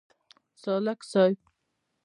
سالک 0.61 0.99
صیب. 1.11 1.37